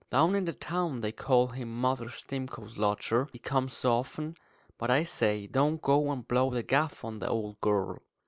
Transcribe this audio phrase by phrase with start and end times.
[0.09, 4.35] Down in the town they call him Mother Stimcoe's lodger, he comes so often.
[4.79, 7.99] But, I say, don't go and blow the gaff on the old girl."